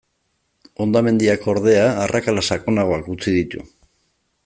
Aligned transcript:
Hondamendiak, 0.85 1.45
ordea, 1.53 1.85
arrakala 2.07 2.47
sakonagoak 2.55 3.15
utzi 3.17 3.39
ditu. 3.41 3.67